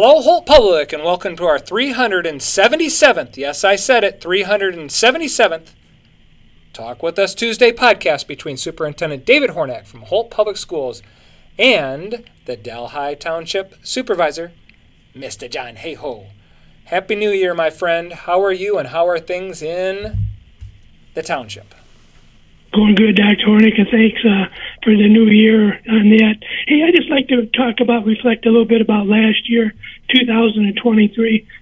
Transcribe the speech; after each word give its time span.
Hello, 0.00 0.22
Holt 0.22 0.46
Public, 0.46 0.92
and 0.92 1.02
welcome 1.02 1.34
to 1.34 1.44
our 1.44 1.58
377th, 1.58 3.36
yes, 3.36 3.64
I 3.64 3.74
said 3.74 4.04
it, 4.04 4.20
377th 4.20 5.70
Talk 6.72 7.02
With 7.02 7.18
Us 7.18 7.34
Tuesday 7.34 7.72
podcast 7.72 8.28
between 8.28 8.56
Superintendent 8.56 9.24
David 9.24 9.50
Hornak 9.50 9.88
from 9.88 10.02
Holt 10.02 10.30
Public 10.30 10.56
Schools 10.56 11.02
and 11.58 12.22
the 12.44 12.54
Delhi 12.54 13.16
Township 13.16 13.74
Supervisor, 13.82 14.52
Mr. 15.16 15.50
John 15.50 15.74
Hayhoe. 15.74 16.28
Happy 16.84 17.16
New 17.16 17.32
Year, 17.32 17.52
my 17.52 17.68
friend. 17.68 18.12
How 18.12 18.40
are 18.40 18.52
you, 18.52 18.78
and 18.78 18.90
how 18.90 19.04
are 19.08 19.18
things 19.18 19.62
in 19.62 20.28
the 21.14 21.22
township? 21.24 21.74
Going 22.78 22.94
good, 22.94 23.16
Dr. 23.16 23.42
Hornak, 23.42 23.74
and 23.74 23.90
thanks 23.90 24.22
uh, 24.22 24.46
for 24.86 24.94
the 24.94 25.10
new 25.10 25.26
year 25.26 25.82
on 25.90 26.14
that. 26.14 26.38
Hey, 26.68 26.86
I 26.86 26.94
just 26.94 27.10
like 27.10 27.26
to 27.26 27.50
talk 27.50 27.82
about, 27.82 28.06
reflect 28.06 28.46
a 28.46 28.54
little 28.54 28.70
bit 28.70 28.80
about 28.80 29.10
last 29.10 29.50
year, 29.50 29.74
2023. 30.14 31.10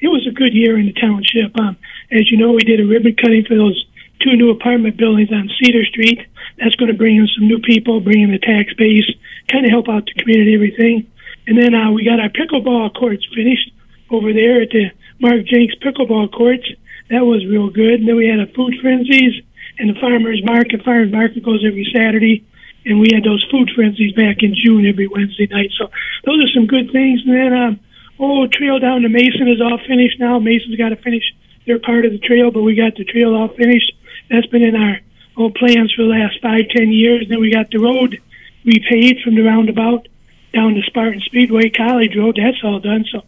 It 0.00 0.08
was 0.08 0.26
a 0.26 0.32
good 0.32 0.54
year 0.54 0.78
in 0.78 0.86
the 0.86 0.96
township. 0.96 1.52
Um, 1.60 1.76
as 2.10 2.32
you 2.32 2.38
know, 2.38 2.52
we 2.52 2.64
did 2.64 2.80
a 2.80 2.88
ribbon 2.88 3.14
cutting 3.14 3.44
for 3.44 3.54
those 3.54 3.76
two 4.24 4.40
new 4.40 4.48
apartment 4.48 4.96
buildings 4.96 5.28
on 5.30 5.50
Cedar 5.60 5.84
Street. 5.84 6.24
That's 6.56 6.76
going 6.76 6.90
to 6.90 6.96
bring 6.96 7.18
in 7.18 7.28
some 7.36 7.46
new 7.46 7.60
people, 7.60 8.00
bring 8.00 8.22
in 8.22 8.32
the 8.32 8.40
tax 8.40 8.72
base, 8.72 9.04
kind 9.52 9.66
of 9.66 9.70
help 9.70 9.90
out 9.90 10.08
the 10.08 10.16
community, 10.16 10.54
everything. 10.54 11.12
And 11.46 11.60
then 11.60 11.74
uh, 11.74 11.92
we 11.92 12.08
got 12.08 12.24
our 12.24 12.32
pickleball 12.32 12.96
courts 12.96 13.28
finished 13.36 13.68
over 14.08 14.32
there 14.32 14.62
at 14.62 14.70
the 14.70 14.88
Mark 15.20 15.44
Jenks 15.44 15.74
pickleball 15.76 16.32
courts. 16.32 16.64
That 17.10 17.28
was 17.28 17.44
real 17.44 17.68
good. 17.68 18.00
And 18.00 18.08
then 18.08 18.16
we 18.16 18.32
had 18.32 18.40
a 18.40 18.48
food 18.54 18.80
frenzies 18.80 19.44
and 19.78 19.90
the 19.90 20.00
farmers 20.00 20.42
market. 20.44 20.84
Farmers 20.84 21.12
market 21.12 21.42
goes 21.42 21.64
every 21.66 21.88
Saturday, 21.92 22.44
and 22.84 23.00
we 23.00 23.08
had 23.12 23.24
those 23.24 23.44
food 23.50 23.70
frenzies 23.74 24.12
back 24.12 24.42
in 24.42 24.54
June 24.54 24.86
every 24.86 25.06
Wednesday 25.06 25.46
night. 25.46 25.70
So 25.78 25.90
those 26.24 26.44
are 26.44 26.52
some 26.54 26.66
good 26.66 26.90
things. 26.92 27.22
And 27.24 27.34
then, 27.34 27.52
um, 27.52 27.80
oh, 28.18 28.46
trail 28.46 28.78
down 28.78 29.02
to 29.02 29.08
Mason 29.08 29.48
is 29.48 29.60
all 29.60 29.78
finished 29.86 30.18
now. 30.18 30.38
Mason's 30.38 30.76
got 30.76 30.90
to 30.90 30.96
finish 30.96 31.24
their 31.66 31.78
part 31.78 32.04
of 32.04 32.12
the 32.12 32.18
trail, 32.18 32.50
but 32.50 32.62
we 32.62 32.74
got 32.74 32.96
the 32.96 33.04
trail 33.04 33.34
all 33.34 33.48
finished. 33.48 33.92
That's 34.30 34.46
been 34.46 34.62
in 34.62 34.76
our 34.76 35.00
old 35.36 35.54
plans 35.54 35.92
for 35.94 36.02
the 36.02 36.08
last 36.08 36.40
five, 36.42 36.68
ten 36.74 36.92
years. 36.92 37.26
Then 37.28 37.40
we 37.40 37.52
got 37.52 37.70
the 37.70 37.78
road 37.78 38.20
repaved 38.64 39.22
from 39.22 39.34
the 39.34 39.42
roundabout 39.42 40.08
down 40.52 40.74
to 40.74 40.82
Spartan 40.82 41.20
Speedway 41.20 41.70
College 41.70 42.16
Road. 42.16 42.36
That's 42.36 42.62
all 42.62 42.80
done. 42.80 43.04
So 43.10 43.22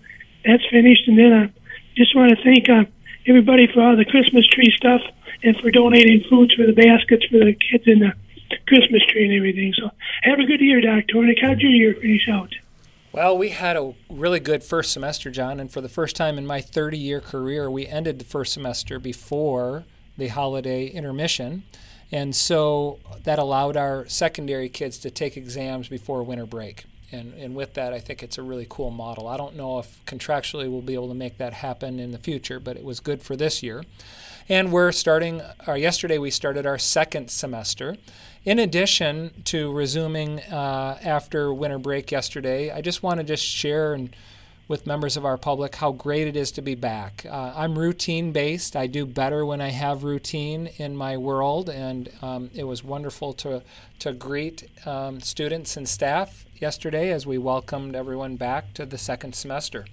that's 0.44 0.62
finished. 0.70 1.08
And 1.08 1.18
then 1.18 1.32
I 1.32 1.44
uh, 1.44 1.48
just 1.96 2.14
want 2.14 2.36
to 2.36 2.44
thank 2.44 2.68
uh, 2.68 2.84
everybody 3.26 3.66
for 3.72 3.82
all 3.82 3.96
the 3.96 4.04
Christmas 4.04 4.46
tree 4.46 4.72
stuff 4.76 5.00
and 5.42 5.56
for 5.56 5.70
donating 5.70 6.24
foods 6.28 6.54
for 6.54 6.66
the 6.66 6.72
baskets 6.72 7.24
for 7.26 7.38
the 7.38 7.54
kids 7.54 7.84
in 7.86 8.00
the 8.00 8.12
Christmas 8.66 9.02
tree 9.08 9.24
and 9.24 9.34
everything. 9.34 9.72
So 9.76 9.90
have 10.22 10.38
a 10.38 10.44
good 10.44 10.60
year, 10.60 10.80
Dr. 10.80 11.14
Hornak. 11.14 11.40
How'd 11.40 11.60
your 11.60 11.70
year 11.70 11.94
finish 11.94 12.28
out? 12.28 12.54
Well, 13.12 13.38
we 13.38 13.50
had 13.50 13.76
a 13.76 13.94
really 14.10 14.40
good 14.40 14.64
first 14.64 14.92
semester, 14.92 15.30
John, 15.30 15.60
and 15.60 15.70
for 15.70 15.80
the 15.80 15.88
first 15.88 16.16
time 16.16 16.36
in 16.36 16.46
my 16.46 16.60
30 16.60 16.98
year 16.98 17.20
career, 17.20 17.70
we 17.70 17.86
ended 17.86 18.18
the 18.18 18.24
first 18.24 18.52
semester 18.52 18.98
before 18.98 19.84
the 20.16 20.28
holiday 20.28 20.86
intermission. 20.86 21.62
And 22.10 22.34
so 22.34 22.98
that 23.22 23.38
allowed 23.38 23.76
our 23.76 24.06
secondary 24.08 24.68
kids 24.68 24.98
to 24.98 25.10
take 25.10 25.36
exams 25.36 25.88
before 25.88 26.22
winter 26.22 26.46
break. 26.46 26.84
And, 27.14 27.34
and 27.34 27.54
with 27.54 27.74
that, 27.74 27.92
I 27.92 28.00
think 28.00 28.22
it's 28.22 28.38
a 28.38 28.42
really 28.42 28.66
cool 28.68 28.90
model. 28.90 29.28
I 29.28 29.36
don't 29.36 29.56
know 29.56 29.78
if 29.78 30.04
contractually 30.04 30.70
we'll 30.70 30.82
be 30.82 30.94
able 30.94 31.08
to 31.08 31.14
make 31.14 31.38
that 31.38 31.52
happen 31.52 31.98
in 31.98 32.10
the 32.10 32.18
future, 32.18 32.60
but 32.60 32.76
it 32.76 32.84
was 32.84 33.00
good 33.00 33.22
for 33.22 33.36
this 33.36 33.62
year. 33.62 33.84
And 34.48 34.72
we're 34.72 34.92
starting, 34.92 35.40
or 35.66 35.76
yesterday 35.76 36.18
we 36.18 36.30
started 36.30 36.66
our 36.66 36.78
second 36.78 37.30
semester. 37.30 37.96
In 38.44 38.58
addition 38.58 39.42
to 39.44 39.72
resuming 39.72 40.40
uh, 40.40 40.98
after 41.02 41.52
winter 41.54 41.78
break 41.78 42.10
yesterday, 42.10 42.70
I 42.70 42.82
just 42.82 43.02
want 43.02 43.20
to 43.20 43.24
just 43.24 43.44
share 43.44 43.94
and 43.94 44.14
with 44.66 44.86
members 44.86 45.16
of 45.16 45.24
our 45.24 45.36
public 45.36 45.76
how 45.76 45.92
great 45.92 46.26
it 46.26 46.36
is 46.36 46.50
to 46.52 46.62
be 46.62 46.74
back. 46.74 47.26
Uh, 47.28 47.52
I'm 47.54 47.78
routine 47.78 48.32
based. 48.32 48.76
I 48.76 48.86
do 48.86 49.04
better 49.04 49.44
when 49.44 49.60
I 49.60 49.68
have 49.68 50.04
routine 50.04 50.68
in 50.78 50.96
my 50.96 51.16
world, 51.16 51.68
and 51.68 52.10
um, 52.22 52.50
it 52.54 52.64
was 52.64 52.82
wonderful 52.82 53.32
to 53.34 53.62
to 53.98 54.12
greet 54.12 54.68
um, 54.86 55.20
students 55.20 55.76
and 55.76 55.88
staff 55.88 56.44
yesterday 56.56 57.10
as 57.10 57.26
we 57.26 57.38
welcomed 57.38 57.94
everyone 57.94 58.36
back 58.36 58.74
to 58.74 58.86
the 58.86 58.98
second 58.98 59.34
semester. 59.34 59.86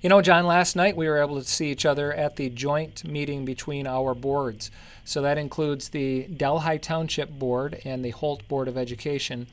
You 0.00 0.08
know, 0.08 0.22
John, 0.22 0.46
last 0.46 0.76
night 0.76 0.96
we 0.96 1.08
were 1.08 1.20
able 1.20 1.38
to 1.38 1.46
see 1.46 1.70
each 1.70 1.84
other 1.84 2.10
at 2.12 2.36
the 2.36 2.48
joint 2.48 3.04
meeting 3.04 3.44
between 3.44 3.86
our 3.86 4.14
boards. 4.14 4.70
So 5.04 5.20
that 5.20 5.36
includes 5.36 5.90
the 5.90 6.22
Delhi 6.24 6.78
Township 6.78 7.30
Board 7.30 7.80
and 7.84 8.02
the 8.02 8.10
Holt 8.10 8.46
Board 8.48 8.66
of 8.66 8.78
Education. 8.78 9.46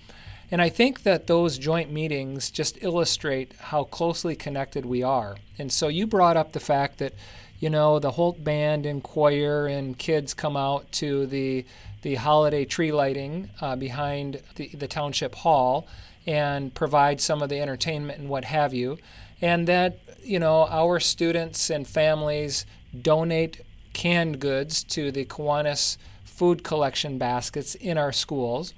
And 0.49 0.61
I 0.61 0.69
think 0.69 1.03
that 1.03 1.27
those 1.27 1.57
joint 1.57 1.91
meetings 1.91 2.49
just 2.49 2.81
illustrate 2.81 3.53
how 3.59 3.83
closely 3.83 4.35
connected 4.35 4.85
we 4.85 5.03
are. 5.03 5.37
And 5.57 5.71
so 5.71 5.87
you 5.87 6.07
brought 6.07 6.37
up 6.37 6.53
the 6.53 6.59
fact 6.59 6.99
that, 6.99 7.13
you 7.59 7.69
know, 7.69 7.99
the 7.99 8.11
Holt 8.11 8.43
Band 8.43 8.85
and 8.85 9.03
choir 9.03 9.67
and 9.67 9.97
kids 9.97 10.33
come 10.33 10.55
out 10.55 10.91
to 10.93 11.25
the 11.25 11.65
the 12.03 12.15
holiday 12.15 12.63
tree 12.63 12.91
lighting 12.91 13.49
uh, 13.59 13.75
behind 13.75 14.39
the, 14.55 14.67
the 14.69 14.87
township 14.87 15.33
hall 15.35 15.87
and 16.27 16.73
provide 16.73 17.19
some 17.19 17.41
of 17.41 17.49
the 17.49 17.59
entertainment 17.59 18.19
and 18.19 18.29
what 18.29 18.45
have 18.45 18.71
you 18.71 18.99
and 19.41 19.67
that 19.67 19.99
you 20.21 20.39
know 20.39 20.67
our 20.69 20.99
students 20.99 21.69
and 21.69 21.87
families 21.87 22.65
donate 23.01 23.61
canned 23.93 24.39
goods 24.39 24.83
to 24.83 25.11
the 25.11 25.25
Kiwanis 25.25 25.97
food 26.23 26.63
collection 26.63 27.17
baskets 27.17 27.73
in 27.75 27.97
our 27.97 28.11
schools. 28.11 28.73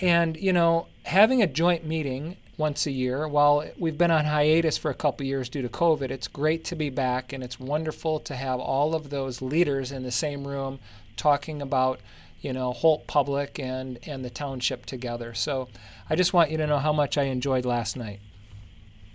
And 0.00 0.36
you 0.36 0.52
know, 0.52 0.86
having 1.04 1.42
a 1.42 1.46
joint 1.46 1.84
meeting 1.84 2.36
once 2.56 2.86
a 2.86 2.90
year, 2.90 3.26
while 3.26 3.64
we've 3.78 3.98
been 3.98 4.10
on 4.10 4.26
hiatus 4.26 4.78
for 4.78 4.90
a 4.90 4.94
couple 4.94 5.26
years 5.26 5.48
due 5.48 5.62
to 5.62 5.68
COVID, 5.68 6.10
it's 6.10 6.28
great 6.28 6.64
to 6.66 6.76
be 6.76 6.90
back 6.90 7.32
and 7.32 7.42
it's 7.42 7.58
wonderful 7.58 8.20
to 8.20 8.34
have 8.34 8.60
all 8.60 8.94
of 8.94 9.10
those 9.10 9.42
leaders 9.42 9.90
in 9.90 10.02
the 10.02 10.12
same 10.12 10.46
room 10.46 10.78
talking 11.16 11.62
about 11.62 12.00
you 12.40 12.52
know 12.52 12.72
Holt 12.72 13.06
Public 13.06 13.58
and 13.58 13.98
and 14.06 14.24
the 14.24 14.30
township 14.30 14.86
together. 14.86 15.34
So 15.34 15.68
I 16.08 16.16
just 16.16 16.32
want 16.32 16.50
you 16.50 16.58
to 16.58 16.66
know 16.66 16.78
how 16.78 16.92
much 16.92 17.18
I 17.18 17.24
enjoyed 17.24 17.64
last 17.64 17.96
night 17.96 18.20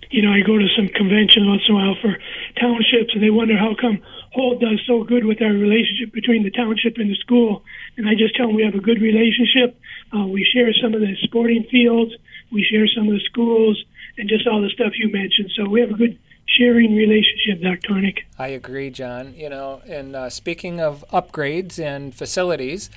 you 0.10 0.24
know, 0.24 0.32
I 0.32 0.42
go 0.42 0.58
to 0.58 0.68
some 0.76 0.88
conventions 0.88 1.48
once 1.48 1.62
in 1.68 1.76
a 1.76 1.78
while 1.78 1.96
for 2.02 2.18
townships, 2.60 3.14
and 3.14 3.22
they 3.22 3.30
wonder 3.30 3.58
how 3.58 3.76
come 3.80 4.02
Holt 4.32 4.60
does 4.62 4.80
so 4.86 5.04
good 5.04 5.26
with 5.26 5.42
our 5.42 5.52
relationship 5.52 6.14
between 6.14 6.44
the 6.44 6.52
township 6.52 6.98
and 6.98 7.10
the 7.10 7.16
school. 7.16 7.64
And 7.98 8.08
I 8.08 8.14
just 8.16 8.36
tell 8.36 8.50
him 8.50 8.56
we 8.56 8.64
have 8.64 8.76
a 8.76 8.80
good 8.80 9.02
relationship. 9.02 9.80
Uh, 10.16 10.28
we 10.28 10.44
share 10.44 10.72
some 10.74 10.94
of 10.94 11.02
the 11.02 11.16
sporting 11.24 11.64
fields, 11.72 12.14
we 12.52 12.64
share 12.64 12.88
some 12.88 13.08
of 13.08 13.14
the 13.14 13.24
schools, 13.26 13.84
and 14.18 14.30
just 14.30 14.48
all 14.48 14.62
the 14.62 14.70
stuff 14.70 14.94
you 14.98 15.12
mentioned. 15.12 15.52
So 15.56 15.68
we 15.68 15.82
have 15.82 15.92
a 15.92 15.96
good 15.96 16.18
sharing 16.46 16.96
relationship, 16.96 17.62
Dr. 17.62 17.94
Hornak. 17.94 18.20
I 18.38 18.50
agree, 18.50 18.90
John. 18.90 19.34
You 19.36 19.50
know, 19.50 19.82
and 19.88 20.16
uh, 20.16 20.30
speaking 20.30 20.80
of 20.80 21.06
upgrades 21.12 21.80
and 21.80 22.14
facilities, 22.14 22.90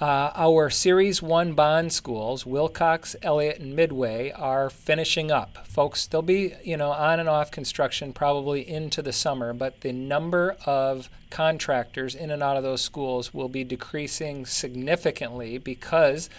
uh, 0.00 0.32
our 0.34 0.70
Series 0.70 1.20
1 1.20 1.52
bond 1.52 1.92
schools, 1.92 2.46
Wilcox, 2.46 3.14
Elliott, 3.20 3.60
and 3.60 3.76
Midway, 3.76 4.30
are 4.30 4.70
finishing 4.70 5.30
up. 5.30 5.66
Folks, 5.66 6.06
they'll 6.06 6.22
be, 6.22 6.54
you 6.64 6.78
know, 6.78 6.90
on 6.90 7.20
and 7.20 7.28
off 7.28 7.50
construction 7.50 8.14
probably 8.14 8.66
into 8.66 9.02
the 9.02 9.12
summer, 9.12 9.52
but 9.52 9.82
the 9.82 9.92
number 9.92 10.56
of 10.64 11.10
contractors 11.28 12.14
in 12.14 12.30
and 12.30 12.42
out 12.42 12.56
of 12.56 12.62
those 12.62 12.80
schools 12.80 13.34
will 13.34 13.50
be 13.50 13.62
decreasing 13.62 14.46
significantly 14.46 15.58
because 15.58 16.30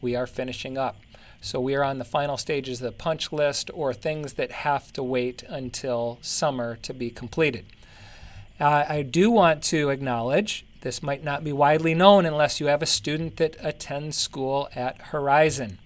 we 0.00 0.16
are 0.16 0.26
finishing 0.26 0.78
up. 0.78 0.96
So 1.42 1.60
we 1.60 1.74
are 1.74 1.84
on 1.84 1.98
the 1.98 2.04
final 2.06 2.38
stages 2.38 2.80
of 2.80 2.86
the 2.86 2.92
punch 2.92 3.32
list 3.32 3.70
or 3.74 3.92
things 3.92 4.34
that 4.34 4.50
have 4.50 4.94
to 4.94 5.02
wait 5.02 5.42
until 5.46 6.18
summer 6.22 6.76
to 6.76 6.94
be 6.94 7.10
completed. 7.10 7.66
Uh, 8.58 8.84
I 8.88 9.02
do 9.02 9.30
want 9.30 9.62
to 9.64 9.90
acknowledge 9.90 10.64
this 10.80 11.02
might 11.02 11.22
not 11.22 11.44
be 11.44 11.52
widely 11.52 11.94
known 11.94 12.24
unless 12.24 12.60
you 12.60 12.66
have 12.66 12.82
a 12.82 12.86
student 12.86 13.36
that 13.36 13.56
attends 13.60 14.16
school 14.16 14.68
at 14.74 14.98
Horizon. 14.98 15.78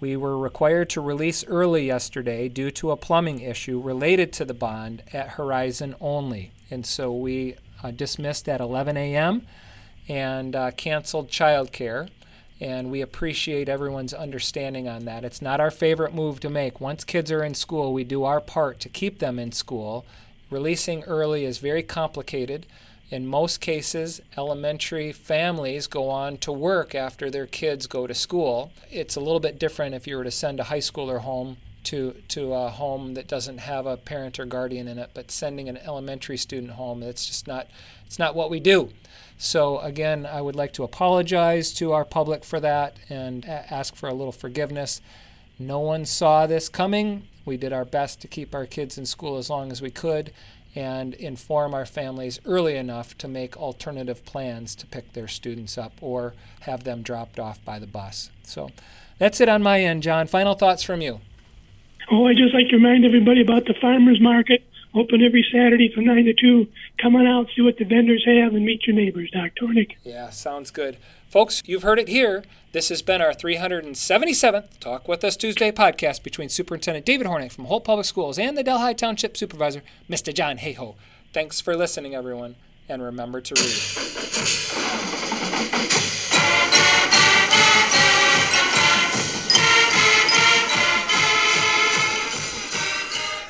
We 0.00 0.16
were 0.16 0.36
required 0.36 0.90
to 0.90 1.00
release 1.00 1.44
early 1.46 1.86
yesterday 1.86 2.48
due 2.48 2.70
to 2.72 2.90
a 2.90 2.96
plumbing 2.96 3.40
issue 3.40 3.80
related 3.80 4.32
to 4.32 4.44
the 4.44 4.54
bond 4.54 5.02
at 5.12 5.30
Horizon 5.30 5.94
only. 6.00 6.50
And 6.70 6.84
so 6.84 7.12
we 7.12 7.56
uh, 7.84 7.90
dismissed 7.92 8.48
at 8.48 8.60
11 8.60 8.96
a.m. 8.96 9.46
and 10.08 10.56
uh, 10.56 10.70
canceled 10.72 11.28
childcare. 11.28 12.08
And 12.60 12.90
we 12.90 13.00
appreciate 13.00 13.68
everyone's 13.68 14.14
understanding 14.14 14.88
on 14.88 15.04
that. 15.04 15.24
It's 15.24 15.42
not 15.42 15.60
our 15.60 15.70
favorite 15.70 16.14
move 16.14 16.40
to 16.40 16.50
make. 16.50 16.80
Once 16.80 17.04
kids 17.04 17.30
are 17.30 17.44
in 17.44 17.54
school, 17.54 17.92
we 17.92 18.04
do 18.04 18.24
our 18.24 18.40
part 18.40 18.80
to 18.80 18.88
keep 18.88 19.18
them 19.18 19.38
in 19.38 19.52
school. 19.52 20.04
Releasing 20.50 21.02
early 21.04 21.44
is 21.44 21.58
very 21.58 21.82
complicated. 21.82 22.66
In 23.12 23.26
most 23.26 23.60
cases, 23.60 24.22
elementary 24.38 25.12
families 25.12 25.86
go 25.86 26.08
on 26.08 26.38
to 26.38 26.50
work 26.50 26.94
after 26.94 27.30
their 27.30 27.46
kids 27.46 27.86
go 27.86 28.06
to 28.06 28.14
school. 28.14 28.72
It's 28.90 29.16
a 29.16 29.20
little 29.20 29.38
bit 29.38 29.58
different 29.58 29.94
if 29.94 30.06
you 30.06 30.16
were 30.16 30.24
to 30.24 30.30
send 30.30 30.58
a 30.58 30.64
high 30.64 30.78
schooler 30.78 31.20
home 31.20 31.58
to, 31.84 32.14
to 32.28 32.54
a 32.54 32.70
home 32.70 33.12
that 33.12 33.28
doesn't 33.28 33.58
have 33.58 33.84
a 33.84 33.98
parent 33.98 34.40
or 34.40 34.46
guardian 34.46 34.88
in 34.88 34.98
it, 34.98 35.10
but 35.12 35.30
sending 35.30 35.68
an 35.68 35.76
elementary 35.76 36.38
student 36.38 36.72
home, 36.72 37.02
it's 37.02 37.26
just 37.26 37.46
not, 37.46 37.66
it's 38.06 38.18
not 38.18 38.34
what 38.34 38.48
we 38.48 38.60
do. 38.60 38.88
So, 39.36 39.80
again, 39.80 40.24
I 40.24 40.40
would 40.40 40.56
like 40.56 40.72
to 40.72 40.82
apologize 40.82 41.70
to 41.74 41.92
our 41.92 42.06
public 42.06 42.44
for 42.44 42.60
that 42.60 42.96
and 43.10 43.44
ask 43.44 43.94
for 43.94 44.08
a 44.08 44.14
little 44.14 44.32
forgiveness. 44.32 45.02
No 45.58 45.80
one 45.80 46.06
saw 46.06 46.46
this 46.46 46.70
coming, 46.70 47.28
We 47.44 47.56
did 47.56 47.72
our 47.72 47.84
best 47.84 48.20
to 48.22 48.28
keep 48.28 48.54
our 48.54 48.66
kids 48.66 48.98
in 48.98 49.06
school 49.06 49.36
as 49.36 49.50
long 49.50 49.70
as 49.70 49.82
we 49.82 49.90
could 49.90 50.32
and 50.74 51.14
inform 51.14 51.74
our 51.74 51.84
families 51.84 52.40
early 52.46 52.76
enough 52.76 53.16
to 53.18 53.28
make 53.28 53.56
alternative 53.56 54.24
plans 54.24 54.74
to 54.76 54.86
pick 54.86 55.12
their 55.12 55.28
students 55.28 55.76
up 55.76 55.92
or 56.00 56.34
have 56.60 56.84
them 56.84 57.02
dropped 57.02 57.38
off 57.38 57.62
by 57.64 57.78
the 57.78 57.86
bus. 57.86 58.30
So 58.42 58.70
that's 59.18 59.40
it 59.40 59.48
on 59.48 59.62
my 59.62 59.80
end, 59.80 60.02
John. 60.02 60.26
Final 60.26 60.54
thoughts 60.54 60.82
from 60.82 61.02
you. 61.02 61.20
Oh, 62.10 62.26
I 62.26 62.32
just 62.32 62.54
like 62.54 62.68
to 62.68 62.76
remind 62.76 63.04
everybody 63.04 63.42
about 63.42 63.66
the 63.66 63.74
farmers 63.80 64.20
market, 64.20 64.64
open 64.94 65.22
every 65.22 65.44
Saturday 65.52 65.90
from 65.94 66.04
9 66.04 66.24
to 66.24 66.34
2. 66.34 66.66
Come 67.00 67.16
on 67.16 67.26
out, 67.26 67.48
see 67.54 67.62
what 67.62 67.78
the 67.78 67.84
vendors 67.84 68.24
have, 68.26 68.54
and 68.54 68.64
meet 68.64 68.86
your 68.86 68.96
neighbors, 68.96 69.30
Doc 69.30 69.52
Tornick. 69.60 69.92
Yeah, 70.04 70.30
sounds 70.30 70.70
good. 70.70 70.96
Folks, 71.28 71.62
you've 71.64 71.82
heard 71.82 71.98
it 71.98 72.08
here. 72.08 72.44
This 72.72 72.88
has 72.90 73.02
been 73.02 73.20
our 73.20 73.32
377th 73.32 74.78
Talk 74.80 75.08
With 75.08 75.24
Us 75.24 75.36
Tuesday 75.36 75.72
podcast 75.72 76.22
between 76.22 76.48
Superintendent 76.48 77.06
David 77.06 77.26
Hornak 77.26 77.52
from 77.52 77.66
Holt 77.66 77.84
Public 77.84 78.06
Schools 78.06 78.38
and 78.38 78.56
the 78.56 78.62
Delhi 78.62 78.94
Township 78.94 79.36
Supervisor, 79.36 79.82
Mr. 80.08 80.32
John 80.34 80.58
Hayhoe. 80.58 80.94
Thanks 81.32 81.60
for 81.60 81.76
listening, 81.76 82.14
everyone, 82.14 82.56
and 82.88 83.02
remember 83.02 83.40
to 83.40 83.54
read. 83.54 84.92